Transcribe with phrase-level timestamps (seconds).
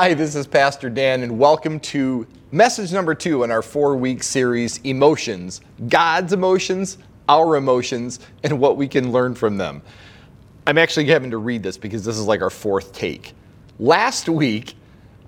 [0.00, 4.22] Hi, this is Pastor Dan, and welcome to message number two in our four week
[4.22, 9.82] series Emotions God's emotions, our emotions, and what we can learn from them.
[10.68, 13.32] I'm actually having to read this because this is like our fourth take.
[13.80, 14.76] Last week,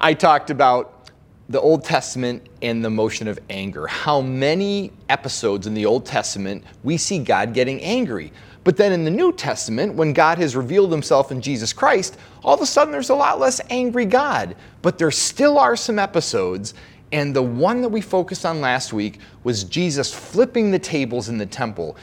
[0.00, 1.10] I talked about
[1.48, 3.88] the Old Testament and the motion of anger.
[3.88, 8.32] How many episodes in the Old Testament we see God getting angry.
[8.62, 12.54] But then in the New Testament, when God has revealed himself in Jesus Christ, all
[12.54, 14.54] of a sudden there's a lot less angry God.
[14.82, 16.74] But there still are some episodes,
[17.12, 21.38] and the one that we focused on last week was Jesus flipping the tables in
[21.38, 21.96] the temple.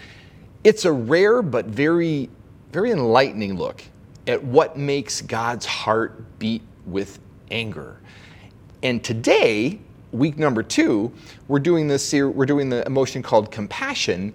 [0.63, 2.29] It's a rare but very,
[2.71, 3.83] very enlightening look
[4.25, 7.19] at what makes God's heart beat with
[7.51, 7.97] anger.
[8.83, 9.79] And today,
[10.11, 11.13] week number two,
[11.47, 12.11] we're doing this.
[12.13, 14.33] We're doing the emotion called compassion,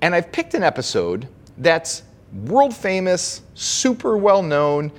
[0.00, 1.28] and I've picked an episode
[1.60, 2.02] that's
[2.44, 4.90] world famous, super well known,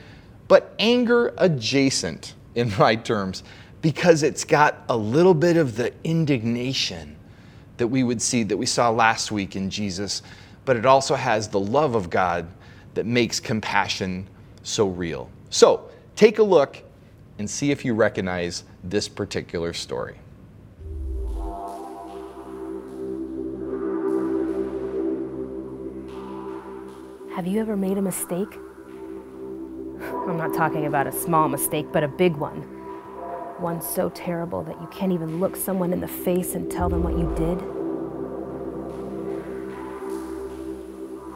[0.47, 3.43] but anger adjacent in my terms
[3.81, 7.15] because it's got a little bit of the indignation
[7.77, 10.21] that we would see that we saw last week in Jesus,
[10.65, 12.47] but it also has the love of God
[12.93, 14.27] that makes compassion
[14.61, 15.29] so real.
[15.49, 16.83] So take a look
[17.39, 20.17] and see if you recognize this particular story.
[27.35, 28.59] Have you ever made a mistake?
[30.01, 32.57] I'm not talking about a small mistake, but a big one.
[33.57, 37.03] One so terrible that you can't even look someone in the face and tell them
[37.03, 37.57] what you did.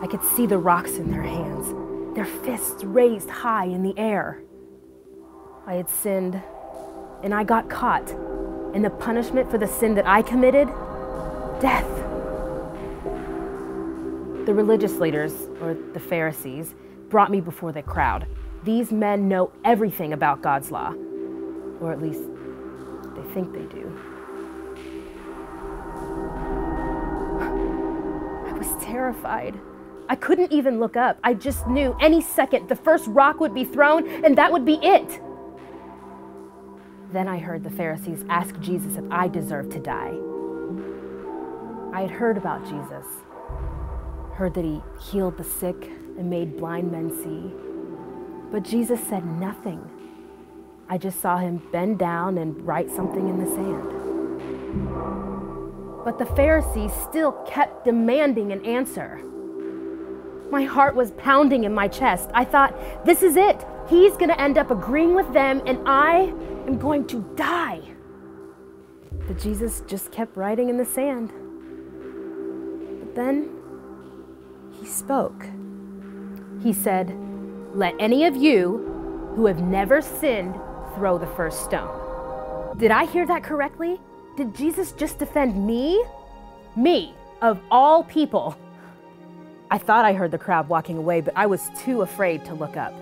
[0.03, 1.73] I could see the rocks in their hands,
[2.13, 4.41] their fists raised high in the air.
[5.65, 6.43] I had sinned,
[7.23, 8.11] and I got caught.
[8.73, 10.67] And the punishment for the sin that I committed?
[11.61, 12.04] Death.
[14.45, 16.75] The religious leaders, or the Pharisees,
[17.09, 18.27] brought me before the crowd.
[18.63, 20.93] These men know everything about God's law,
[21.81, 22.21] or at least
[23.15, 23.99] they think they do.
[28.45, 29.59] I was terrified.
[30.09, 31.17] I couldn't even look up.
[31.23, 34.75] I just knew any second the first rock would be thrown and that would be
[34.83, 35.21] it.
[37.11, 40.13] Then I heard the Pharisees ask Jesus if I deserved to die.
[41.93, 43.05] I had heard about Jesus
[44.35, 47.53] heard that he healed the sick and made blind men see.
[48.51, 49.89] But Jesus said nothing.
[50.89, 54.03] I just saw him bend down and write something in the sand.
[56.03, 59.21] But the Pharisees still kept demanding an answer.
[60.51, 62.29] My heart was pounding in my chest.
[62.33, 62.75] I thought,
[63.05, 63.65] this is it.
[63.87, 66.33] He's going to end up agreeing with them, and I
[66.67, 67.81] am going to die.
[69.27, 71.31] But Jesus just kept writing in the sand.
[72.99, 73.54] But then
[74.85, 75.47] he spoke.
[76.61, 77.17] He said,
[77.73, 80.53] Let any of you who have never sinned
[80.93, 82.77] throw the first stone.
[82.77, 83.99] Did I hear that correctly?
[84.37, 86.03] Did Jesus just defend me?
[86.75, 88.55] Me, of all people.
[89.71, 92.77] I thought I heard the crowd walking away, but I was too afraid to look
[92.77, 92.93] up.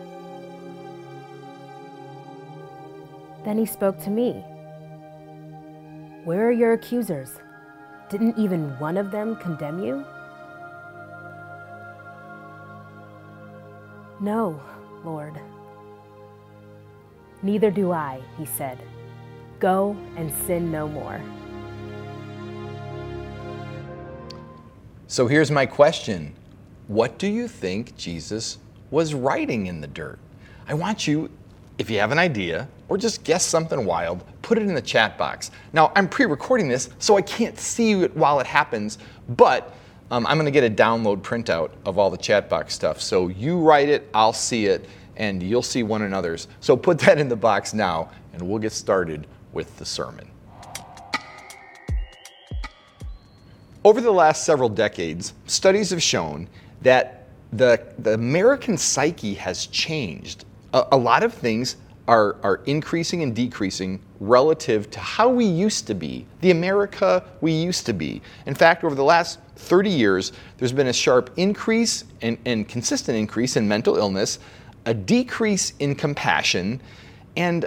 [3.43, 4.31] Then he spoke to me.
[6.23, 7.29] Where are your accusers?
[8.09, 10.05] Didn't even one of them condemn you?
[14.23, 14.57] No,
[15.03, 15.37] Lord.
[17.41, 18.79] Neither do I, he said.
[19.59, 21.21] Go and sin no more.
[25.07, 26.33] So here's my question
[26.87, 28.59] What do you think Jesus
[28.91, 30.19] was writing in the dirt?
[30.69, 31.29] I want you,
[31.77, 35.17] if you have an idea or just guess something wild, put it in the chat
[35.17, 35.51] box.
[35.73, 39.75] Now, I'm pre recording this, so I can't see it while it happens, but
[40.13, 43.01] um, I'm going to get a download printout of all the chat box stuff.
[43.01, 44.87] So you write it, I'll see it,
[45.17, 46.47] and you'll see one another's.
[46.59, 50.29] So put that in the box now, and we'll get started with the sermon.
[53.83, 56.47] Over the last several decades, studies have shown
[56.83, 60.45] that the, the American psyche has changed.
[60.73, 61.77] A, a lot of things
[62.07, 67.51] are, are increasing and decreasing relative to how we used to be, the America we
[67.51, 68.21] used to be.
[68.45, 73.17] In fact, over the last 30 years, there's been a sharp increase and, and consistent
[73.17, 74.39] increase in mental illness,
[74.85, 76.81] a decrease in compassion,
[77.37, 77.65] and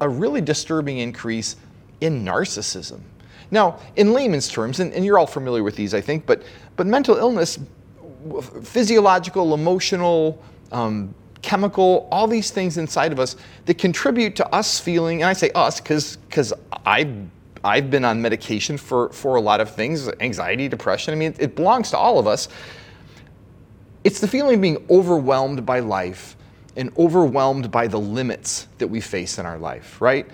[0.00, 1.56] a really disturbing increase
[2.00, 3.00] in narcissism.
[3.50, 6.42] Now, in layman's terms, and, and, you're all familiar with these, I think, but,
[6.76, 7.58] but mental illness,
[8.62, 10.42] physiological, emotional,
[10.72, 11.14] um,
[11.44, 13.36] chemical, all these things inside of us
[13.66, 16.52] that contribute to us feeling, and I say us because
[16.86, 17.26] I
[17.62, 21.14] I've been on medication for, for a lot of things, anxiety, depression.
[21.14, 22.48] I mean, it, it belongs to all of us.
[24.04, 26.36] It's the feeling of being overwhelmed by life
[26.76, 30.26] and overwhelmed by the limits that we face in our life, right?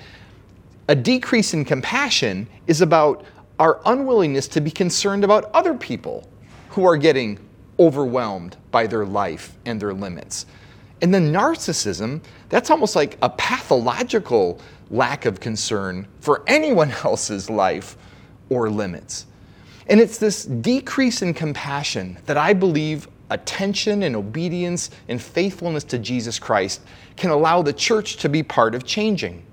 [0.88, 3.24] A decrease in compassion is about
[3.60, 6.28] our unwillingness to be concerned about other people
[6.70, 7.38] who are getting
[7.78, 10.46] overwhelmed by their life and their limits.
[11.02, 14.60] And then narcissism, that's almost like a pathological
[14.90, 17.96] lack of concern for anyone else's life
[18.48, 19.26] or limits.
[19.86, 25.98] And it's this decrease in compassion that I believe attention and obedience and faithfulness to
[25.98, 26.80] Jesus Christ
[27.16, 29.44] can allow the church to be part of changing.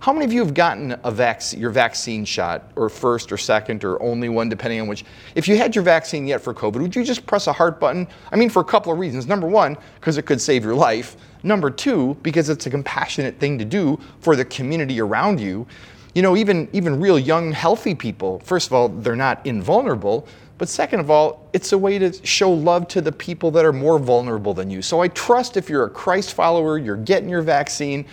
[0.00, 3.82] How many of you have gotten a vac- your vaccine shot, or first or second,
[3.82, 5.04] or only one, depending on which?
[5.34, 8.06] If you had your vaccine yet for COVID, would you just press a heart button?
[8.30, 9.26] I mean, for a couple of reasons.
[9.26, 11.16] Number one, because it could save your life.
[11.42, 15.66] Number two, because it's a compassionate thing to do for the community around you.
[16.14, 20.28] You know, even, even real young, healthy people, first of all, they're not invulnerable,
[20.58, 23.72] but second of all, it's a way to show love to the people that are
[23.72, 24.80] more vulnerable than you.
[24.80, 28.06] So I trust if you're a Christ follower, you're getting your vaccine.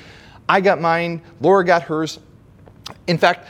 [0.48, 2.20] I got mine, Laura got hers.
[3.08, 3.48] In fact,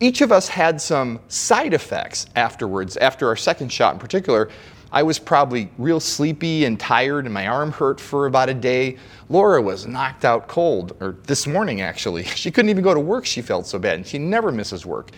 [0.00, 4.50] each of us had some side effects afterwards, after our second shot in particular.
[4.92, 8.98] I was probably real sleepy and tired, and my arm hurt for about a day.
[9.28, 12.24] Laura was knocked out cold, or this morning actually.
[12.36, 15.10] She couldn't even go to work, she felt so bad, and she never misses work.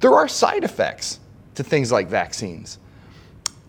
[0.00, 1.20] There are side effects
[1.54, 2.78] to things like vaccines.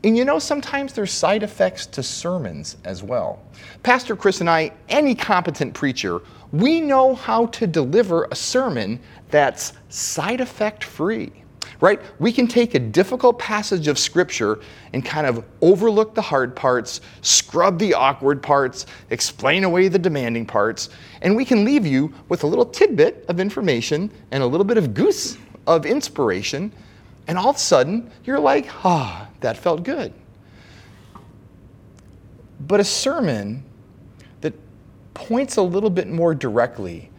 [0.03, 3.41] And you know, sometimes there's side effects to sermons as well.
[3.83, 6.21] Pastor Chris and I, any competent preacher,
[6.51, 11.31] we know how to deliver a sermon that's side effect free,
[11.79, 12.01] right?
[12.19, 14.59] We can take a difficult passage of scripture
[14.91, 20.45] and kind of overlook the hard parts, scrub the awkward parts, explain away the demanding
[20.45, 20.89] parts,
[21.21, 24.77] and we can leave you with a little tidbit of information and a little bit
[24.77, 26.73] of goose of inspiration.
[27.27, 30.11] And all of a sudden, you're like, ah, oh, that felt good.
[32.59, 33.63] But a sermon
[34.41, 34.53] that
[35.13, 37.09] points a little bit more directly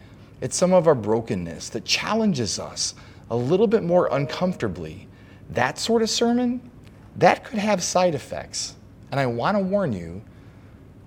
[0.41, 2.95] at some of our brokenness, that challenges us
[3.29, 5.07] a little bit more uncomfortably,
[5.51, 6.69] that sort of sermon,
[7.15, 8.75] that could have side effects.
[9.11, 10.21] And I want to warn you,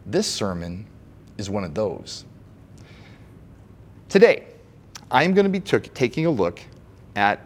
[0.06, 0.86] this sermon
[1.36, 2.24] is one of those.
[4.08, 4.46] Today,
[5.10, 6.60] I'm going to be t- taking a look
[7.16, 7.40] at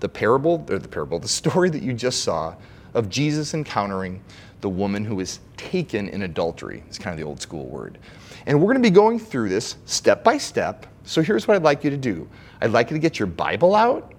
[0.00, 2.54] the parable, or the parable, the story that you just saw
[2.94, 4.22] of Jesus encountering
[4.60, 6.82] the woman who was taken in adultery.
[6.88, 7.98] It's kind of the old school word.
[8.46, 10.86] And we're going to be going through this step by step.
[11.04, 12.28] So here's what I'd like you to do
[12.60, 14.12] I'd like you to get your Bible out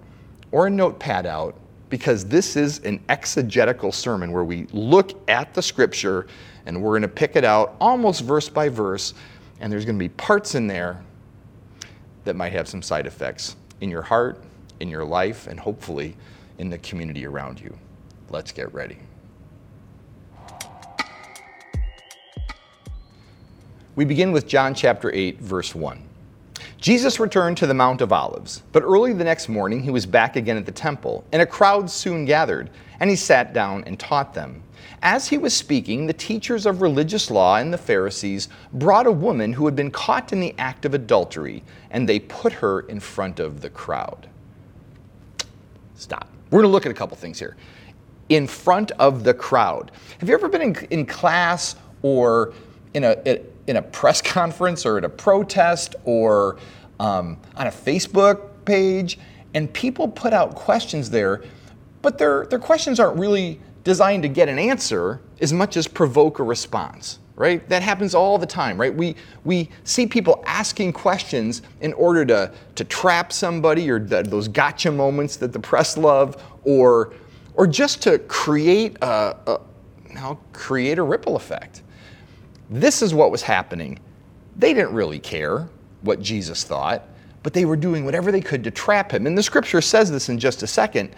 [0.50, 1.56] or a notepad out
[1.88, 6.26] because this is an exegetical sermon where we look at the scripture
[6.64, 9.14] and we're going to pick it out almost verse by verse.
[9.60, 11.02] And there's going to be parts in there
[12.24, 14.42] that might have some side effects in your heart,
[14.82, 16.16] in your life, and hopefully
[16.58, 17.74] in the community around you.
[18.28, 18.98] Let's get ready.
[23.94, 26.02] We begin with John chapter 8, verse 1.
[26.78, 30.34] Jesus returned to the Mount of Olives, but early the next morning he was back
[30.34, 34.34] again at the temple, and a crowd soon gathered, and he sat down and taught
[34.34, 34.62] them.
[35.02, 39.52] As he was speaking, the teachers of religious law and the Pharisees brought a woman
[39.52, 43.38] who had been caught in the act of adultery, and they put her in front
[43.38, 44.28] of the crowd.
[46.02, 46.28] Stop.
[46.50, 47.56] We're going to look at a couple things here.
[48.28, 49.92] In front of the crowd.
[50.18, 52.54] Have you ever been in, in class or
[52.94, 56.58] in a, in a press conference or at a protest or
[56.98, 59.18] um, on a Facebook page
[59.54, 61.44] and people put out questions there,
[62.00, 66.40] but their, their questions aren't really designed to get an answer as much as provoke
[66.40, 67.66] a response right?
[67.68, 68.94] That happens all the time, right?
[68.94, 74.48] We, we see people asking questions in order to, to trap somebody or the, those
[74.48, 77.14] gotcha moments that the press love or,
[77.54, 79.60] or just to create a, a,
[80.10, 81.82] you create a ripple effect.
[82.70, 83.98] This is what was happening.
[84.56, 85.68] They didn't really care
[86.02, 87.08] what Jesus thought,
[87.42, 89.26] but they were doing whatever they could to trap him.
[89.26, 91.14] And the scripture says this in just a second.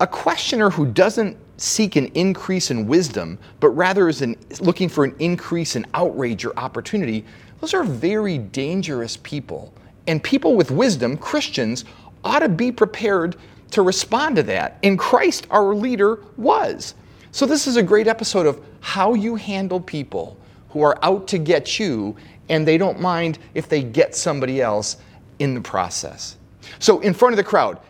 [0.00, 4.22] A questioner who doesn't seek an increase in wisdom, but rather is
[4.60, 7.24] looking for an increase in outrage or opportunity,
[7.60, 9.72] those are very dangerous people.
[10.06, 11.84] And people with wisdom, Christians,
[12.24, 13.36] ought to be prepared
[13.70, 14.78] to respond to that.
[14.82, 16.94] And Christ, our leader, was.
[17.32, 20.38] So, this is a great episode of how you handle people
[20.70, 22.16] who are out to get you,
[22.48, 24.98] and they don't mind if they get somebody else
[25.38, 26.36] in the process.
[26.78, 27.80] So, in front of the crowd,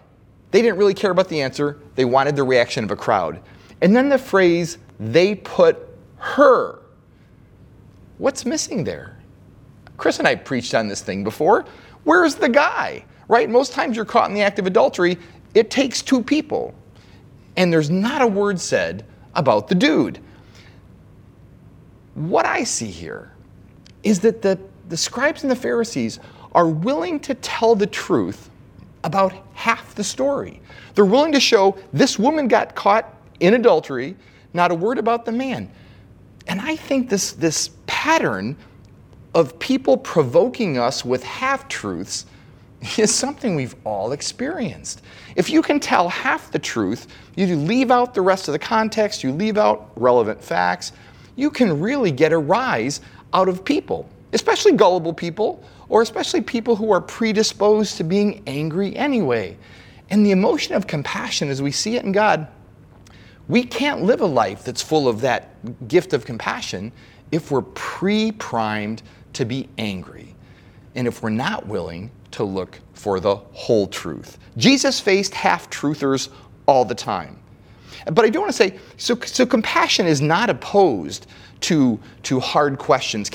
[0.50, 3.40] they didn't really care about the answer, they wanted the reaction of a crowd.
[3.80, 5.78] And then the phrase, they put
[6.18, 6.80] her.
[8.18, 9.16] What's missing there?
[9.96, 11.64] Chris and I preached on this thing before.
[12.04, 13.04] Where's the guy?
[13.28, 13.48] Right?
[13.50, 15.18] Most times you're caught in the act of adultery,
[15.54, 16.74] it takes two people.
[17.56, 19.04] And there's not a word said
[19.34, 20.20] about the dude.
[22.14, 23.32] What I see here
[24.02, 26.18] is that the, the scribes and the Pharisees
[26.52, 28.50] are willing to tell the truth
[29.04, 30.60] about half the story.
[30.94, 34.16] They're willing to show this woman got caught in adultery,
[34.52, 35.70] not a word about the man.
[36.46, 38.56] And I think this, this pattern
[39.34, 42.26] of people provoking us with half truths
[42.96, 45.02] is something we've all experienced.
[45.34, 49.22] If you can tell half the truth, you leave out the rest of the context,
[49.22, 50.92] you leave out relevant facts,
[51.34, 53.00] you can really get a rise
[53.34, 58.96] out of people, especially gullible people, or especially people who are predisposed to being angry
[58.96, 59.56] anyway.
[60.08, 62.46] And the emotion of compassion, as we see it in God,
[63.48, 66.92] we can't live a life that's full of that gift of compassion
[67.32, 69.02] if we're pre primed
[69.34, 70.34] to be angry
[70.94, 74.38] and if we're not willing to look for the whole truth.
[74.56, 76.30] Jesus faced half truthers
[76.66, 77.38] all the time.
[78.12, 81.26] But I do want to say so, so compassion is not opposed
[81.62, 83.30] to, to hard questions.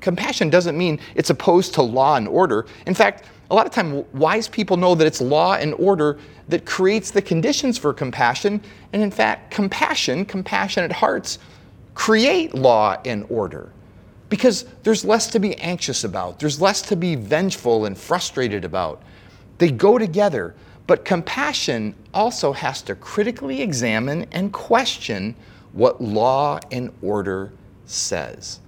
[0.00, 2.66] Compassion doesn't mean it's opposed to law and order.
[2.86, 6.64] In fact, a lot of time wise people know that it's law and order that
[6.64, 8.60] creates the conditions for compassion.
[8.92, 11.38] And in fact, compassion, compassionate hearts,
[11.94, 13.72] create law and order
[14.28, 19.02] because there's less to be anxious about, there's less to be vengeful and frustrated about.
[19.58, 20.54] They go together,
[20.86, 25.34] but compassion also has to critically examine and question
[25.72, 27.52] what law and order
[27.86, 28.60] says.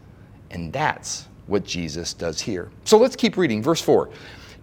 [0.51, 2.71] And that's what Jesus does here.
[2.85, 3.63] So let's keep reading.
[3.63, 4.11] Verse 4.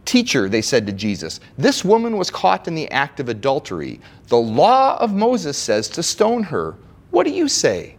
[0.05, 3.99] Teacher, they said to Jesus, this woman was caught in the act of adultery.
[4.27, 6.75] The law of Moses says to stone her.
[7.09, 7.97] What do you say?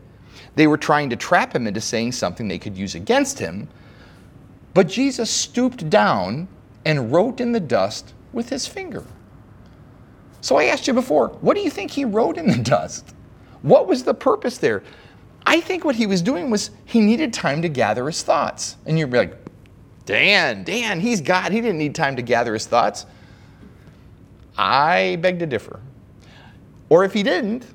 [0.54, 3.68] They were trying to trap him into saying something they could use against him.
[4.72, 6.48] But Jesus stooped down
[6.84, 9.04] and wrote in the dust with his finger.
[10.40, 13.14] So I asked you before, what do you think he wrote in the dust?
[13.62, 14.84] What was the purpose there?
[15.44, 18.76] I think what he was doing was he needed time to gather his thoughts.
[18.86, 19.36] And you're like,
[20.06, 21.52] Dan, Dan, he's God.
[21.52, 23.06] He didn't need time to gather his thoughts.
[24.56, 25.80] I beg to differ.
[26.88, 27.66] Or if he didn't,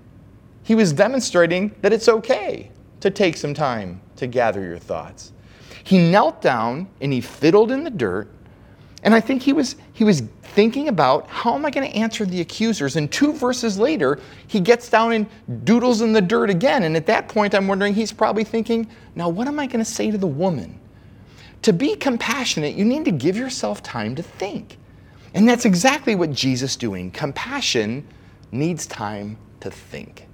[0.64, 2.72] he was demonstrating that it's okay
[3.02, 5.34] to take some time to gather your thoughts.
[5.84, 8.30] He knelt down and he fiddled in the dirt.
[9.04, 12.26] And I think he was, he was thinking about how am I going to answer
[12.26, 12.96] the accusers?
[12.96, 16.84] And two verses later, he gets down and doodles in the dirt again.
[16.84, 19.92] And at that point, I'm wondering, he's probably thinking, now what am I going to
[19.92, 20.80] say to the woman?
[21.64, 24.78] To be compassionate, you need to give yourself time to think.
[25.34, 27.12] And that's exactly what Jesus is doing.
[27.12, 28.06] Compassion
[28.52, 30.28] needs time to think.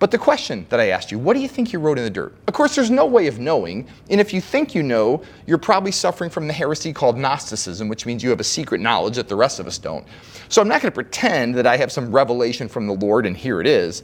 [0.00, 2.10] But the question that I asked you, what do you think you wrote in the
[2.10, 2.34] dirt?
[2.46, 3.86] Of course, there's no way of knowing.
[4.10, 8.04] And if you think you know, you're probably suffering from the heresy called Gnosticism, which
[8.04, 10.04] means you have a secret knowledge that the rest of us don't.
[10.48, 13.36] So I'm not going to pretend that I have some revelation from the Lord and
[13.36, 14.02] here it is.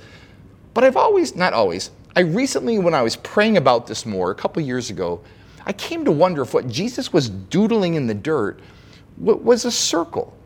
[0.73, 4.35] But I've always, not always, I recently, when I was praying about this more a
[4.35, 5.21] couple years ago,
[5.71, 8.59] I came to wonder if what Jesus was doodling in the dirt
[9.17, 10.37] was a circle.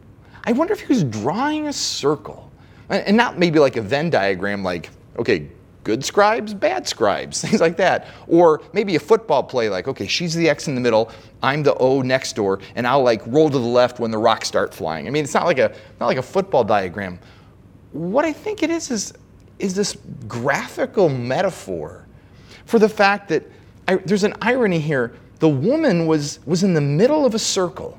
[0.44, 2.52] I wonder if he was drawing a circle.
[2.90, 5.48] And not maybe like a Venn diagram, like Okay,
[5.82, 8.08] good scribes, bad scribes, things like that.
[8.28, 11.10] Or maybe a football play like, okay, she's the X in the middle,
[11.42, 14.46] I'm the O next door, and I'll like roll to the left when the rocks
[14.46, 15.06] start flying.
[15.06, 17.18] I mean, it's not like a not like a football diagram.
[17.92, 19.14] What I think it is is
[19.58, 19.96] is this
[20.28, 22.06] graphical metaphor
[22.66, 23.44] for the fact that
[23.86, 25.14] I, there's an irony here.
[25.40, 27.98] The woman was was in the middle of a circle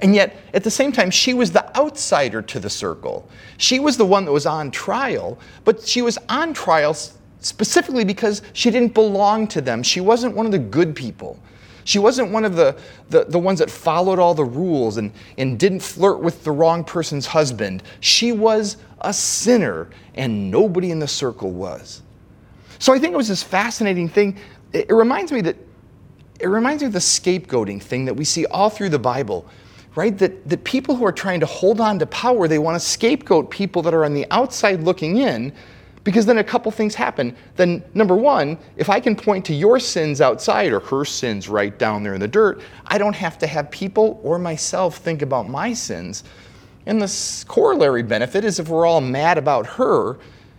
[0.00, 3.28] and yet, at the same time, she was the outsider to the circle.
[3.56, 6.96] She was the one that was on trial, but she was on trial
[7.40, 9.82] specifically because she didn't belong to them.
[9.82, 11.40] She wasn't one of the good people.
[11.84, 12.76] She wasn't one of the,
[13.08, 16.84] the, the, ones that followed all the rules and, and didn't flirt with the wrong
[16.84, 17.82] person's husband.
[18.00, 22.02] She was a sinner, and nobody in the circle was.
[22.78, 24.36] So I think it was this fascinating thing.
[24.72, 25.56] It, it reminds me that
[26.40, 29.48] it reminds me of the scapegoating thing that we see all through the Bible
[29.98, 30.16] right?
[30.18, 33.50] That, that people who are trying to hold on to power, they want to scapegoat
[33.50, 35.52] people that are on the outside looking in,
[36.04, 37.36] because then a couple things happen.
[37.56, 41.76] Then, number one, if I can point to your sins outside or her sins right
[41.76, 45.48] down there in the dirt, I don't have to have people or myself think about
[45.48, 46.22] my sins.
[46.86, 50.18] And the corollary benefit is if we're all mad about her,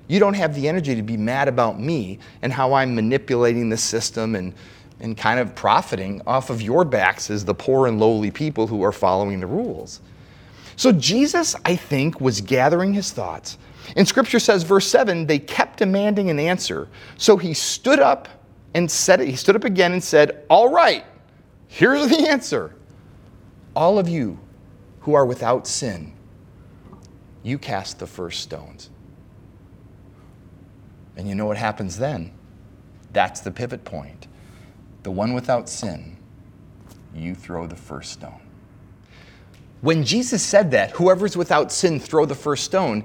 [0.10, 3.78] you don't have the energy to be mad about me and how I'm manipulating the
[3.78, 4.54] system and
[5.02, 8.84] and kind of profiting off of your backs as the poor and lowly people who
[8.84, 10.02] are following the rules.
[10.76, 13.58] So Jesus, I think, was gathering his thoughts.
[13.96, 16.90] And scripture says, verse 7, they kept demanding an answer.
[17.18, 18.28] So he stood up
[18.74, 19.20] and said.
[19.22, 21.06] He stood up again and said, All right,
[21.68, 22.76] here's the answer.
[23.76, 24.40] All of you
[25.02, 26.14] who are without sin,
[27.44, 28.90] you cast the first stones.
[31.20, 32.32] And you know what happens then?
[33.12, 34.28] That's the pivot point
[35.04, 36.16] the one without sin,
[37.14, 38.40] you throw the first stone.
[39.82, 43.04] When Jesus said that, whoever's without sin, throw the first stone,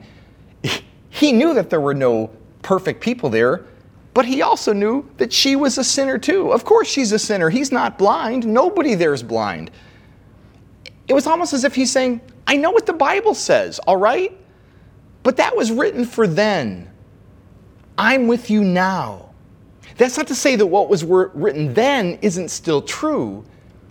[1.10, 2.30] he knew that there were no
[2.62, 3.64] perfect people there,
[4.12, 6.52] but he also knew that she was a sinner too.
[6.52, 7.50] Of course, she's a sinner.
[7.50, 8.46] He's not blind.
[8.46, 9.72] Nobody there is blind.
[11.08, 14.36] It was almost as if he's saying, I know what the Bible says, all right?
[15.24, 16.90] But that was written for then.
[17.96, 19.30] I'm with you now.
[19.96, 23.44] That's not to say that what was written then isn't still true.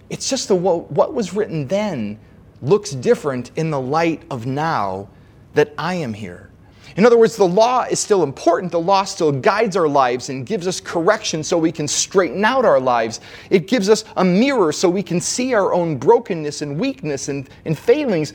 [0.10, 2.19] It's just that what was written then
[2.62, 5.07] looks different in the light of now
[5.53, 6.50] that I am here.
[6.95, 8.72] In other words, the law is still important.
[8.72, 12.65] The law still guides our lives and gives us correction so we can straighten out
[12.65, 13.19] our lives.
[13.50, 17.50] It gives us a mirror so we can see our own brokenness and weakness and,
[17.65, 18.33] and failings.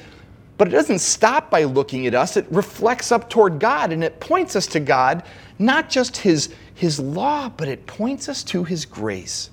[0.58, 4.20] But it doesn't stop by looking at us, it reflects up toward God and it
[4.20, 5.22] points us to God,
[5.58, 9.50] not just His, his law, but it points us to His grace.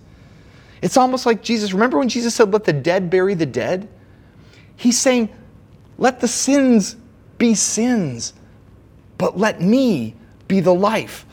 [0.81, 1.73] It's almost like Jesus.
[1.73, 3.87] Remember when Jesus said, Let the dead bury the dead?
[4.75, 5.29] He's saying,
[5.97, 6.97] Let the sins
[7.37, 8.33] be sins
[9.17, 10.15] but let me
[10.47, 11.25] be the life.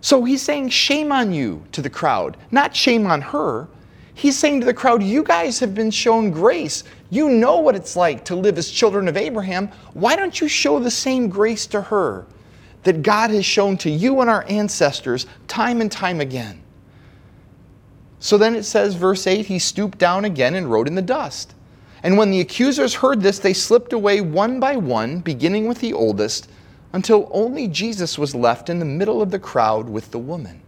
[0.00, 3.68] So he's saying, shame on you to the crowd, not shame on her.
[4.14, 6.84] He's saying to the crowd, you guys have been shown grace.
[7.10, 9.68] You know what it's like to live as children of Abraham.
[9.94, 12.26] Why don't you show the same grace to her
[12.82, 16.62] that God has shown to you and our ancestors time and time again?
[18.18, 21.54] So then it says, verse 8, he stooped down again and wrote in the dust.
[22.02, 25.92] And when the accusers heard this, they slipped away one by one, beginning with the
[25.92, 26.48] oldest
[26.92, 30.62] until only Jesus was left in the middle of the crowd with the woman.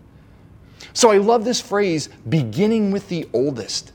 [0.93, 3.93] So I love this phrase, beginning with the oldest.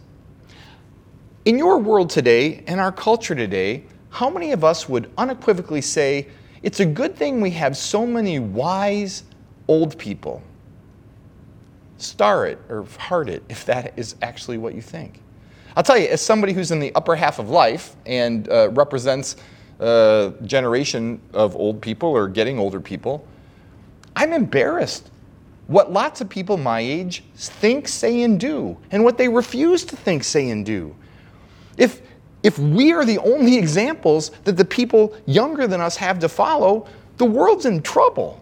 [1.45, 6.27] In your world today, in our culture today, how many of us would unequivocally say
[6.62, 9.23] it's a good thing we have so many wise
[9.67, 10.41] old people?
[11.97, 15.19] Star it or heart it if that is actually what you think.
[15.75, 19.36] I'll tell you, as somebody who's in the upper half of life and uh, represents
[19.79, 23.27] a generation of old people or getting older people,
[24.15, 25.10] I'm embarrassed
[25.67, 29.97] what lots of people my age think, say, and do, and what they refuse to
[29.97, 30.95] think, say, and do.
[31.78, 32.02] If,
[32.44, 36.88] if we are the only examples that the people younger than us have to follow,
[37.18, 38.42] the world's in trouble.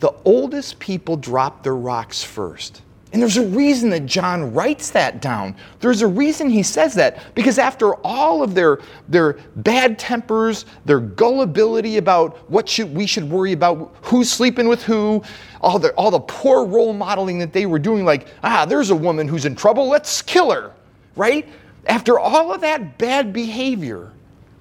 [0.00, 2.82] The oldest people drop their rocks first.
[3.12, 5.54] And there's a reason that John writes that down.
[5.80, 7.34] There's a reason he says that.
[7.34, 13.24] Because after all of their, their bad tempers, their gullibility about what should, we should
[13.24, 15.22] worry about, who's sleeping with who,
[15.62, 18.96] all the, all the poor role modeling that they were doing, like, ah, there's a
[18.96, 20.74] woman who's in trouble, let's kill her,
[21.16, 21.48] right?
[21.86, 24.12] After all of that bad behavior,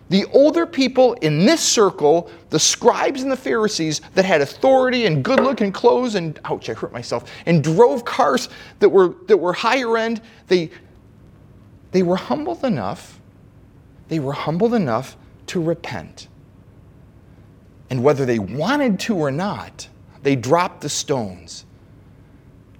[0.10, 5.24] the older people in this circle, the scribes and the Pharisees that had authority and
[5.24, 9.54] good looking clothes and, ouch, I hurt myself, and drove cars that were, that were
[9.54, 10.70] higher end, they,
[11.92, 13.20] they were humbled enough,
[14.08, 16.28] they were humbled enough to repent.
[17.90, 19.88] And whether they wanted to or not,
[20.22, 21.66] they dropped the stones.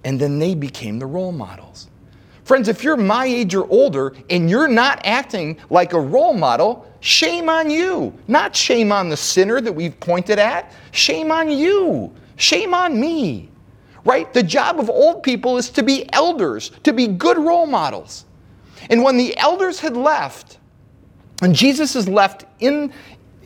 [0.04, 1.90] And then they became the role models.
[2.46, 6.88] Friends, if you're my age or older and you're not acting like a role model,
[7.00, 8.14] shame on you.
[8.28, 10.72] Not shame on the sinner that we've pointed at.
[10.92, 12.14] Shame on you.
[12.36, 13.50] Shame on me.
[14.06, 14.32] Right?
[14.32, 18.26] The job of old people is to be elders, to be good role models.
[18.92, 20.60] And when the elders had left,
[21.42, 22.94] and Jesus is left in,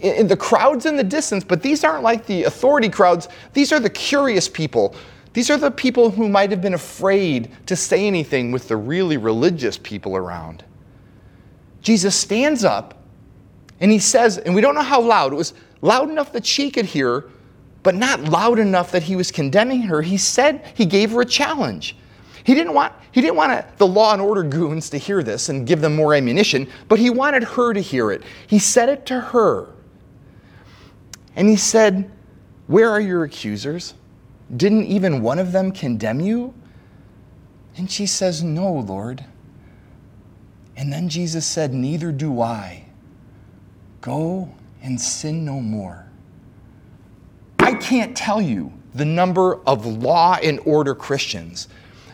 [0.02, 3.80] in the crowds in the distance, but these aren't like the authority crowds, these are
[3.80, 4.94] the curious people
[5.40, 9.16] these are the people who might have been afraid to say anything with the really
[9.16, 10.66] religious people around.
[11.82, 13.02] Jesus stands up
[13.80, 16.70] and he says, and we don't know how loud, it was loud enough that she
[16.70, 17.30] could hear,
[17.84, 20.02] but not loud enough that he was condemning her.
[20.02, 21.96] He said he gave her a challenge.
[22.44, 25.66] He didn't want, he didn't want the law and order goons to hear this and
[25.66, 28.24] give them more ammunition, but he wanted her to hear it.
[28.46, 29.70] He said it to her.
[31.38, 32.12] And he said,
[32.68, 33.94] Where are your accusers?
[34.56, 36.54] Didn't even one of them condemn you?
[37.78, 39.24] And she says, No, Lord.
[40.76, 42.86] And then Jesus said, Neither do I.
[44.02, 44.50] Go
[44.82, 46.06] and sin no more.
[47.60, 51.68] I can't tell you the number of law and order Christians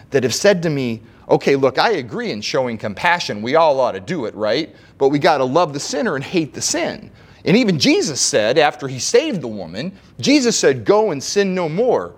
[0.10, 3.42] that have said to me, okay, look, I agree in showing compassion.
[3.42, 4.76] We all ought to do it, right?
[4.98, 7.12] But we got to love the sinner and hate the sin.
[7.46, 11.70] And even Jesus said, after he saved the woman, Jesus said, go and sin no
[11.70, 12.16] more.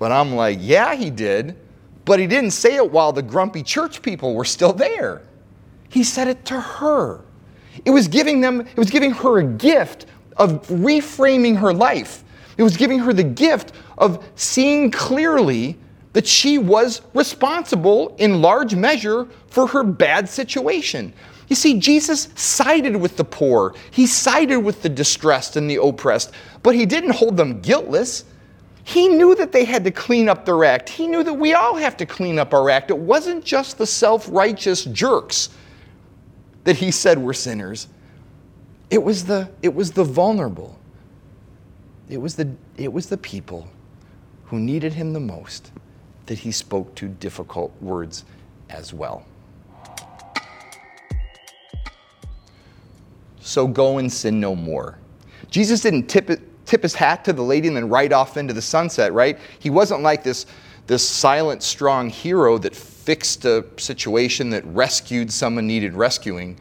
[0.00, 1.54] But I'm like, yeah, he did.
[2.06, 5.20] But he didn't say it while the grumpy church people were still there.
[5.90, 7.20] He said it to her.
[7.84, 10.06] It was giving them, it was giving her a gift
[10.38, 12.24] of reframing her life.
[12.56, 15.76] It was giving her the gift of seeing clearly
[16.14, 21.12] that she was responsible in large measure for her bad situation.
[21.48, 26.32] You see, Jesus sided with the poor, he sided with the distressed and the oppressed,
[26.62, 28.24] but he didn't hold them guiltless.
[28.90, 30.88] He knew that they had to clean up their act.
[30.88, 32.90] He knew that we all have to clean up our act.
[32.90, 35.50] It wasn't just the self righteous jerks
[36.64, 37.86] that he said were sinners,
[38.90, 40.76] it was the, it was the vulnerable.
[42.08, 43.68] It was, the, it was the people
[44.46, 45.70] who needed him the most
[46.26, 48.24] that he spoke to difficult words
[48.70, 49.24] as well.
[53.38, 54.98] So go and sin no more.
[55.48, 58.54] Jesus didn't tip, it, tip his hat to the lady and then ride off into
[58.54, 59.36] the sunset, right?
[59.58, 60.46] He wasn't like this,
[60.86, 66.56] this silent, strong hero that fixed a situation, that rescued someone needed rescuing,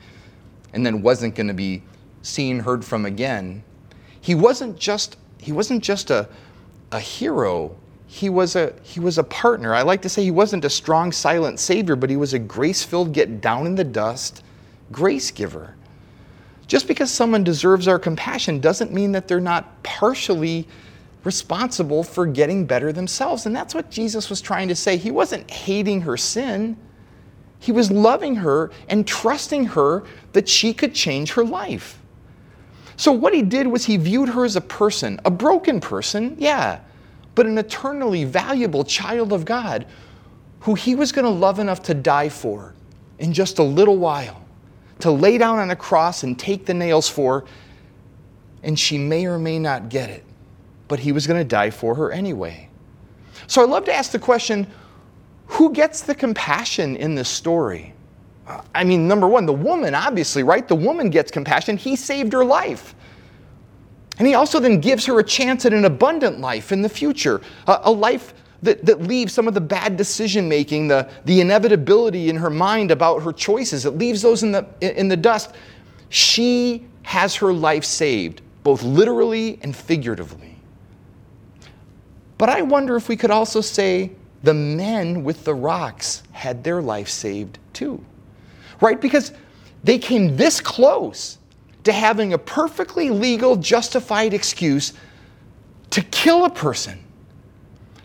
[0.74, 1.84] and then wasn't going to be
[2.24, 3.63] seen, heard from again.
[4.19, 6.28] He wasn't just, he wasn't just a,
[6.91, 7.76] a hero
[8.12, 9.76] he was a he was a partner.
[9.76, 13.13] I like to say he wasn't a strong silent savior, but he was a grace-filled
[13.13, 14.43] get down in the dust
[14.91, 15.76] grace giver.
[16.69, 20.67] Just because someone deserves our compassion doesn't mean that they're not partially
[21.23, 23.47] responsible for getting better themselves.
[23.47, 24.95] And that's what Jesus was trying to say.
[24.95, 26.77] He wasn't hating her sin.
[27.58, 30.03] He was loving her and trusting her
[30.34, 31.99] that she could change her life.
[32.97, 36.82] So, what he did was he viewed her as a person, a broken person, yeah,
[37.34, 39.88] but an eternally valuable child of God
[40.60, 42.75] who he was going to love enough to die for
[43.17, 44.45] in just a little while,
[45.00, 47.46] to lay down on a cross and take the nails for,
[48.64, 50.24] and she may or may not get it,
[50.88, 52.70] but he was going to die for her anyway.
[53.48, 54.68] So I love to ask the question
[55.48, 57.94] who gets the compassion in this story?
[58.76, 60.68] I mean, number one, the woman, obviously, right?
[60.68, 61.76] The woman gets compassion.
[61.76, 62.94] He saved her life.
[64.20, 67.42] And he also then gives her a chance at an abundant life in the future,
[67.68, 72.30] a, a life that, that leaves some of the bad decision making, the, the inevitability
[72.30, 73.86] in her mind about her choices.
[73.86, 75.54] It leaves those in the, in the dust.
[76.10, 80.56] She has her life saved, both literally and figuratively.
[82.38, 84.12] But I wonder if we could also say
[84.43, 88.04] the men with the rocks had their life saved too.
[88.82, 89.00] Right?
[89.00, 89.34] Because
[89.84, 91.38] they came this close
[91.84, 94.93] to having a perfectly legal, justified excuse
[95.91, 97.00] to kill a person,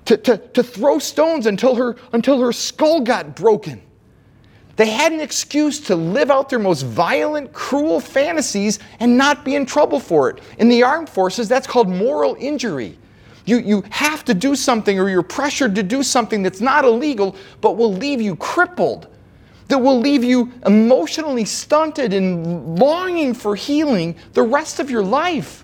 [0.06, 3.82] to, to, to throw stones until her, until her skull got broken.
[4.76, 9.54] They had an excuse to live out their most violent, cruel fantasies and not be
[9.54, 10.40] in trouble for it.
[10.58, 12.98] In the armed forces, that's called moral injury.
[13.46, 17.36] You, you have to do something or you're pressured to do something that's not illegal
[17.60, 19.08] but will leave you crippled
[19.68, 25.63] that will leave you emotionally stunted and longing for healing the rest of your life.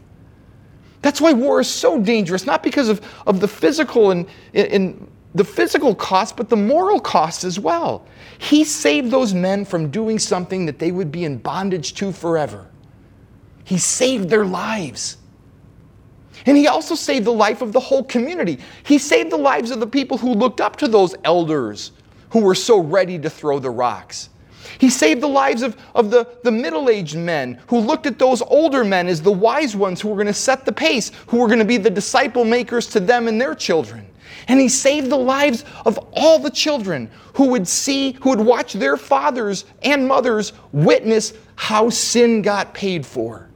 [1.03, 5.45] That's why war is so dangerous, not because of, of the physical and, and the
[5.45, 8.05] physical cost, but the moral cost as well.
[8.39, 12.67] He saved those men from doing something that they would be in bondage to forever.
[13.65, 15.19] He saved their lives.
[16.47, 18.59] And he also saved the life of the whole community.
[18.83, 21.93] He saved the lives of the people who looked up to those elders
[22.31, 24.31] who were so ready to throw the rocks.
[24.79, 28.43] He saved the lives of, of the, the middle aged men who looked at those
[28.43, 31.47] older men as the wise ones who were going to set the pace, who were
[31.47, 34.07] going to be the disciple makers to them and their children.
[34.49, 38.73] And he saved the lives of all the children who would see, who would watch
[38.73, 43.50] their fathers and mothers witness how sin got paid for.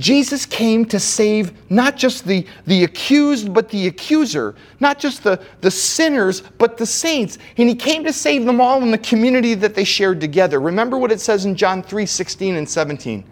[0.00, 5.44] Jesus came to save not just the, the accused, but the accuser, not just the,
[5.60, 7.36] the sinners, but the saints.
[7.58, 10.58] And he came to save them all in the community that they shared together.
[10.58, 13.24] Remember what it says in John 3 16 and 17.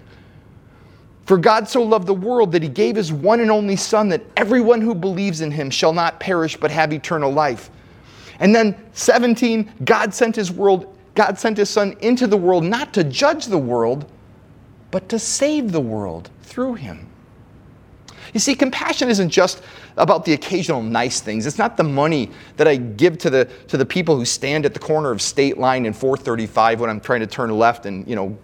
[1.24, 4.22] For God so loved the world that he gave his one and only Son, that
[4.36, 7.70] everyone who believes in him shall not perish but have eternal life.
[8.40, 12.92] And then 17, God sent his world, God sent his Son into the world not
[12.94, 14.10] to judge the world,
[14.90, 17.06] but to save the world through him.
[18.34, 19.62] You see, compassion isn't just
[19.96, 21.46] about the occasional nice things.
[21.46, 24.74] It's not the money that I give to the, to the people who stand at
[24.74, 28.16] the corner of State Line and 435 when I'm trying to turn left and, you
[28.16, 28.36] know,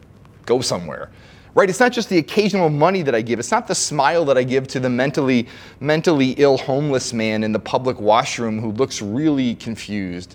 [0.46, 1.10] go somewhere.
[1.54, 1.68] Right?
[1.68, 3.38] It's not just the occasional money that I give.
[3.38, 5.46] It's not the smile that I give to the mentally,
[5.80, 10.34] mentally ill homeless man in the public washroom who looks really confused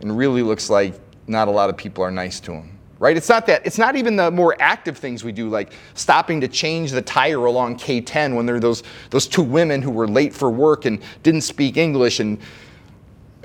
[0.00, 0.94] and really looks like
[1.26, 3.16] not a lot of people are nice to him right?
[3.16, 3.66] It's not that.
[3.66, 7.46] It's not even the more active things we do, like stopping to change the tire
[7.46, 11.02] along K10 when there are those, those two women who were late for work and
[11.24, 12.38] didn't speak English, and,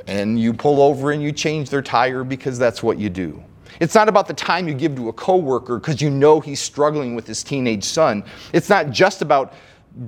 [0.06, 3.43] and you pull over and you change their tire because that's what you do.
[3.80, 7.15] It's not about the time you give to a coworker because you know he's struggling
[7.15, 8.24] with his teenage son.
[8.54, 9.56] It's not just about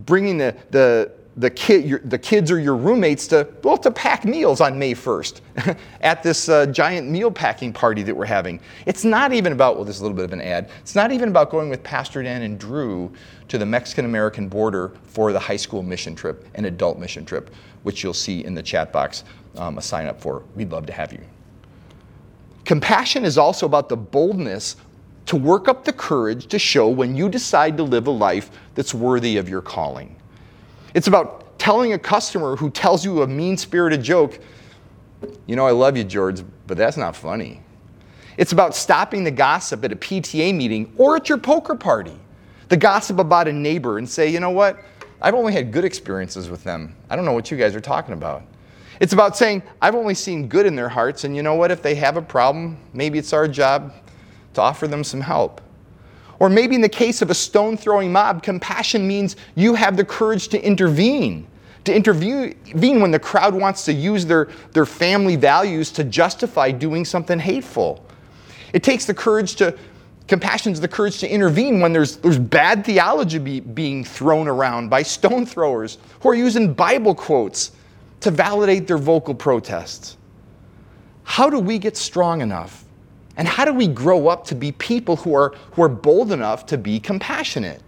[0.06, 4.26] bringing the, the, the, kid, your, the kids or your roommates to, well, to pack
[4.26, 5.40] meals on May 1st
[6.02, 8.60] at this uh, giant meal packing party that we're having.
[8.86, 10.70] It's not even about, well, this is a little bit of an ad.
[10.82, 13.12] It's not even about going with Pastor Dan and Drew
[13.48, 17.50] to the Mexican American border for the high school mission trip, an adult mission trip,
[17.84, 19.24] which you'll see in the chat box
[19.56, 20.44] um, a sign up for.
[20.56, 21.22] We'd love to have you.
[22.66, 24.76] Compassion is also about the boldness
[25.28, 28.94] to work up the courage to show when you decide to live a life that's
[28.94, 30.19] worthy of your calling.
[30.94, 34.40] It's about telling a customer who tells you a mean spirited joke,
[35.46, 37.62] you know, I love you, George, but that's not funny.
[38.38, 42.18] It's about stopping the gossip at a PTA meeting or at your poker party.
[42.70, 44.80] The gossip about a neighbor and say, you know what?
[45.22, 46.96] I've only had good experiences with them.
[47.10, 48.44] I don't know what you guys are talking about.
[49.02, 51.72] It's about saying, I've only seen good in their hearts, and you know what?
[51.72, 53.94] If they have a problem, maybe it's our job
[54.54, 55.62] to offer them some help.
[56.40, 60.06] Or maybe in the case of a stone throwing mob, compassion means you have the
[60.06, 61.48] courage to intervene.
[61.86, 67.04] To intervene when the crowd wants to use their, their family values to justify doing
[67.04, 68.06] something hateful.
[68.74, 69.78] It takes the courage to,
[70.28, 74.90] compassion is the courage to intervene when there's, there's bad theology be, being thrown around
[74.90, 77.72] by stone throwers who are using Bible quotes
[78.22, 80.18] to validate their vocal protests.
[81.24, 82.86] How do we get strong enough
[83.40, 86.66] and how do we grow up to be people who are, who are bold enough
[86.66, 87.82] to be compassionate?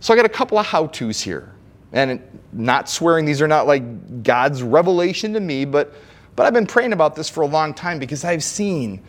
[0.00, 1.54] So I got a couple of how to's here.
[1.92, 2.20] And
[2.52, 5.94] not swearing, these are not like God's revelation to me, but,
[6.34, 9.00] but I've been praying about this for a long time because I've seen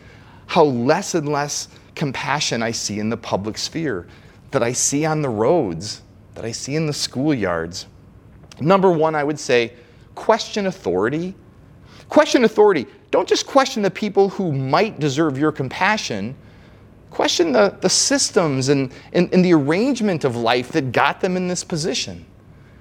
[0.46, 4.06] how less and less compassion I see in the public sphere,
[4.52, 6.02] that I see on the roads,
[6.36, 7.86] that I see in the schoolyards.
[8.60, 9.72] Number one, I would say
[10.14, 11.34] question authority.
[12.12, 12.86] Question authority.
[13.10, 16.36] Don't just question the people who might deserve your compassion.
[17.08, 21.48] Question the, the systems and, and, and the arrangement of life that got them in
[21.48, 22.26] this position.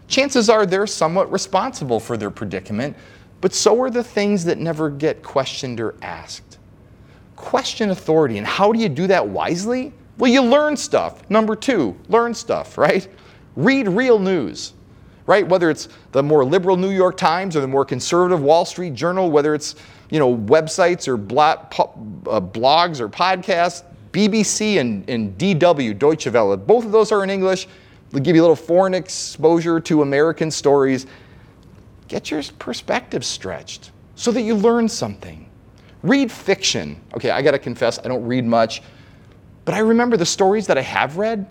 [0.10, 2.98] Chances are they're somewhat responsible for their predicament,
[3.40, 6.58] but so are the things that never get questioned or asked.
[7.38, 8.38] Question authority.
[8.38, 9.94] And how do you do that wisely?
[10.18, 11.30] Well, you learn stuff.
[11.30, 13.08] Number two, learn stuff, right?
[13.56, 14.74] Read real news
[15.26, 15.48] right?
[15.48, 19.32] Whether it's the more liberal New York Times or the more conservative Wall Street Journal,
[19.32, 19.76] whether it's
[20.10, 26.86] you know websites or uh, blogs or podcasts, BBC and, and DW, Deutsche Welle, both
[26.86, 27.68] of those are in English.
[28.12, 31.06] They give you a little foreign exposure to American stories.
[32.08, 35.50] Get your perspective stretched so that you learn something.
[36.04, 37.00] Read fiction.
[37.16, 38.82] Okay, I got to confess, I don't read much,
[39.64, 41.48] but I remember the stories that I have read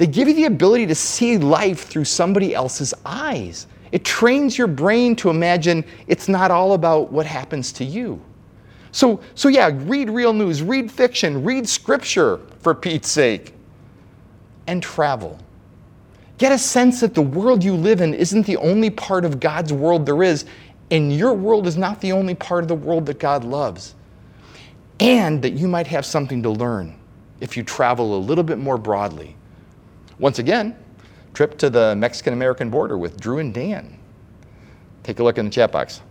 [0.00, 3.66] they give you the ability to see life through somebody else's eyes.
[3.92, 8.18] It trains your brain to imagine it's not all about what happens to you.
[8.92, 13.52] So, so yeah, read real news, read fiction, read scripture for Pete's sake,
[14.66, 15.38] and travel.
[16.38, 19.70] Get a sense that the world you live in isn't the only part of God's
[19.70, 20.46] world there is,
[20.90, 23.94] and your world is not the only part of the world that God loves.
[24.98, 26.98] And that you might have something to learn
[27.38, 29.36] if you travel a little bit more broadly.
[30.20, 30.76] Once again,
[31.32, 33.98] trip to the Mexican American border with Drew and Dan.
[35.02, 36.02] Take a look in the chat box.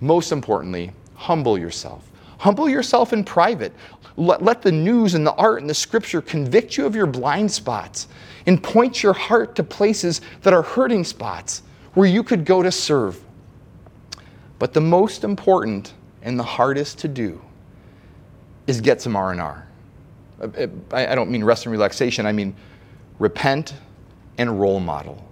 [0.00, 2.10] Most importantly, humble yourself.
[2.38, 3.72] Humble yourself in private.
[4.16, 7.50] Let, let, the news and the art and the scripture convict you of your blind
[7.50, 8.08] spots
[8.46, 12.72] and point your heart to places that are hurting spots where you could go to
[12.72, 13.22] serve.
[14.58, 17.42] But the most important and the hardest to do
[18.66, 19.68] is get some R&R.
[20.40, 22.54] Uh, uh, I don't mean rest and relaxation, I mean
[23.18, 23.74] repent,
[24.38, 25.26] and role model.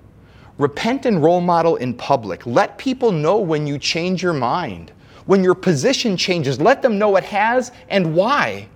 [0.58, 2.46] Repent and role model in public.
[2.46, 4.92] Let people know when you change your mind,
[5.26, 6.60] when your position changes.
[6.60, 8.68] Let them know it has and why.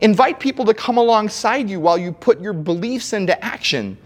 [0.00, 3.96] Invite people to come alongside you while you put your beliefs into action.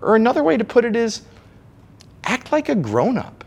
[0.00, 1.22] Or another way to put it is
[2.24, 3.44] act like a grown up.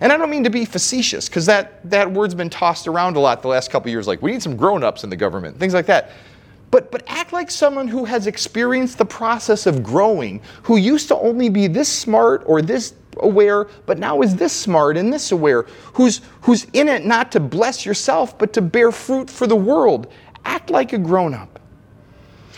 [0.00, 3.20] And I don't mean to be facetious, because that, that word's been tossed around a
[3.20, 5.74] lot the last couple years, like we need some grown ups in the government, things
[5.74, 6.12] like that
[6.72, 11.16] but, but act like someone who has experienced the process of growing, who used to
[11.16, 15.64] only be this smart or this aware, but now is this smart and this aware,
[15.92, 20.10] who's, who's in it not to bless yourself, but to bear fruit for the world.
[20.46, 21.60] Act like a grown up.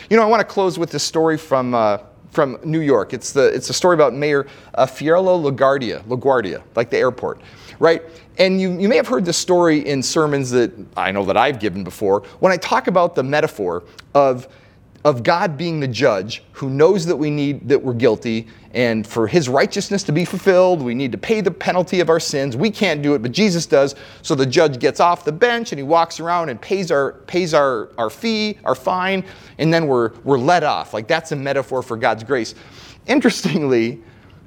[0.09, 1.99] You know, I want to close with this story from, uh,
[2.35, 3.15] from New York.
[3.15, 7.41] It's, the, it's a story about Mayor uh, Fiorello LaGuardia, LaGuardia, like the airport,
[7.79, 8.03] right?
[8.39, 11.61] And you, you may have heard this story in sermons that I know that I've
[11.61, 14.49] given before when I talk about the metaphor of,
[15.05, 19.27] of God being the judge who knows that we need that we're guilty and for
[19.27, 22.57] his righteousness to be fulfilled we need to pay the penalty of our sins.
[22.57, 23.95] We can't do it but jesus does.
[24.23, 27.53] So the judge gets off the bench and he walks around and pays our pays
[27.53, 29.25] our, our fee our fine
[29.59, 30.95] and then we're we're let off.
[30.95, 32.55] Like that's a metaphor for god's grace.
[33.07, 34.03] Interestingly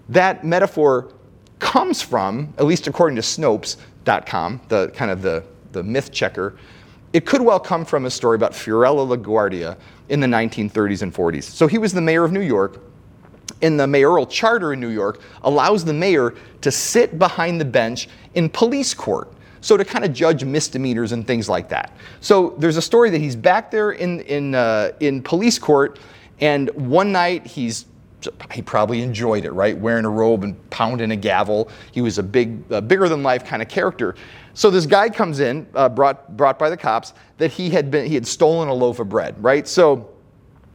[0.10, 1.12] that metaphor
[1.60, 6.58] comes from, at least according to Snopes.com, the kind of the, the myth checker,
[7.14, 9.78] it could well come from a story about Fiorello LaGuardia
[10.10, 11.44] in the 1930s and 40s.
[11.44, 12.82] So he was the mayor of New York,
[13.62, 18.08] and the mayoral charter in New York allows the mayor to sit behind the bench
[18.36, 19.32] in police court.
[19.62, 21.96] So to kind of judge misdemeanors and things like that.
[22.22, 26.00] So there's a story that he's back there in in uh, in police court,
[26.40, 27.86] and one night he's
[28.52, 29.78] he probably enjoyed it, right?
[29.78, 31.70] Wearing a robe and pounding a gavel.
[31.92, 34.16] He was a big, uh, bigger than life kind of character.
[34.54, 38.08] So this guy comes in, uh, brought brought by the cops, that he had been
[38.08, 39.68] he had stolen a loaf of bread, right?
[39.68, 40.10] So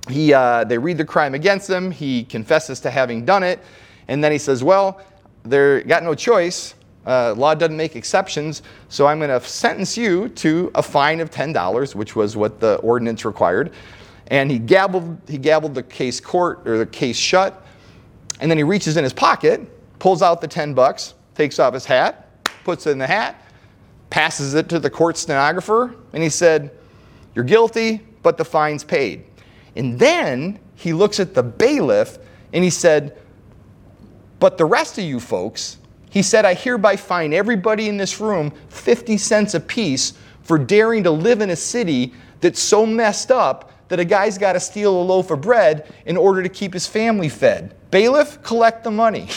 [0.08, 1.90] he uh, they read the crime against him.
[1.90, 3.60] He confesses to having done it,
[4.08, 5.00] and then he says, "Well,
[5.44, 6.74] they got no choice.
[7.04, 11.30] Uh, law doesn't make exceptions, so I'm going to sentence you to a fine of
[11.30, 13.72] ten dollars, which was what the ordinance required."
[14.28, 17.64] And he gabbled, he gabbled the case court or the case shut.
[18.40, 19.60] And then he reaches in his pocket,
[19.98, 23.42] pulls out the 10 bucks, takes off his hat, puts it in the hat,
[24.10, 26.70] passes it to the court stenographer, and he said,
[27.34, 29.24] You're guilty, but the fine's paid.
[29.76, 32.18] And then he looks at the bailiff
[32.52, 33.18] and he said,
[34.38, 35.78] But the rest of you folks,
[36.10, 41.10] he said, I hereby fine everybody in this room 50 cents apiece for daring to
[41.10, 45.04] live in a city that's so messed up that a guy's got to steal a
[45.04, 47.74] loaf of bread in order to keep his family fed.
[47.90, 49.28] Bailiff, collect the money.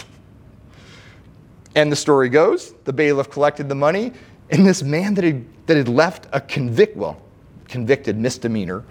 [1.76, 4.14] And the story goes the bailiff collected the money,
[4.50, 7.22] and this man that had, that had left a convict, well,
[7.68, 8.86] convicted misdemeanor,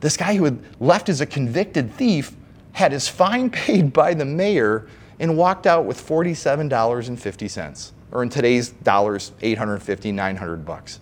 [0.00, 2.32] this guy who had left as a convicted thief
[2.72, 4.88] had his fine paid by the mayor
[5.20, 10.98] and walked out with $47.50, or in today's dollars, 850, 900 bucks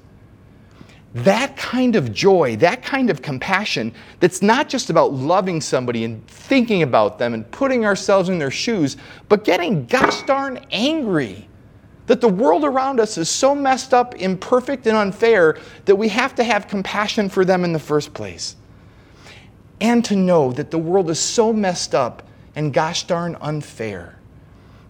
[1.13, 6.25] that kind of joy, that kind of compassion, that's not just about loving somebody and
[6.29, 8.97] thinking about them and putting ourselves in their shoes,
[9.29, 11.49] but getting gosh darn angry
[12.07, 16.35] that the world around us is so messed up, imperfect, and unfair that we have
[16.35, 18.57] to have compassion for them in the first place.
[19.81, 24.17] And to know that the world is so messed up and gosh darn unfair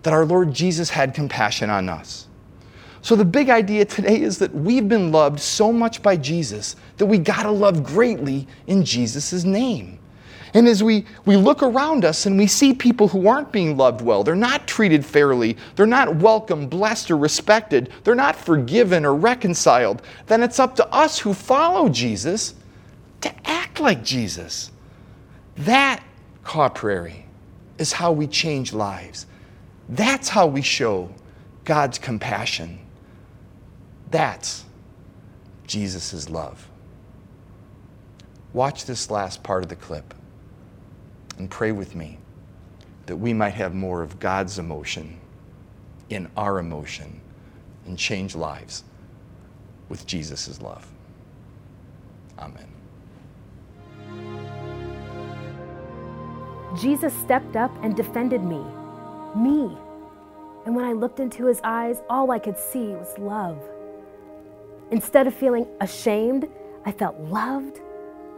[0.03, 2.27] that our Lord Jesus had compassion on us.
[3.03, 7.07] So, the big idea today is that we've been loved so much by Jesus that
[7.07, 9.99] we got to love greatly in Jesus' name.
[10.53, 14.01] And as we, we look around us and we see people who aren't being loved
[14.03, 19.15] well, they're not treated fairly, they're not welcome, blessed, or respected, they're not forgiven or
[19.15, 22.55] reconciled, then it's up to us who follow Jesus
[23.21, 24.73] to act like Jesus.
[25.57, 26.03] That,
[26.43, 27.27] Caw Prairie,
[27.79, 29.27] is how we change lives.
[29.89, 31.11] That's how we show
[31.65, 32.80] God's compassion.
[34.11, 34.65] That's
[35.67, 36.69] Jesus' love.
[38.53, 40.15] Watch this last part of the clip
[41.39, 42.19] and pray with me
[43.07, 45.21] that we might have more of God's emotion
[46.09, 47.21] in our emotion
[47.87, 48.83] and change lives
[49.89, 50.87] with Jesus' love.
[52.39, 52.67] Amen.
[56.81, 58.65] Jesus stepped up and defended me.
[59.37, 59.77] Me.
[60.67, 63.61] And when I looked into his eyes, all I could see was love.
[64.91, 66.49] Instead of feeling ashamed,
[66.85, 67.81] I felt loved,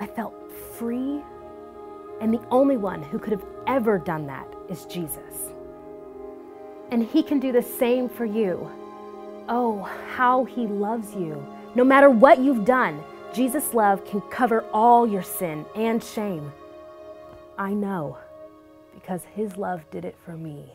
[0.00, 0.34] I felt
[0.76, 1.22] free,
[2.20, 5.52] and the only one who could have ever done that is Jesus.
[6.90, 8.70] And he can do the same for you.
[9.48, 9.82] Oh,
[10.14, 11.44] how he loves you.
[11.74, 16.52] No matter what you've done, Jesus' love can cover all your sin and shame.
[17.58, 18.18] I know
[18.94, 20.72] because his love did it for me.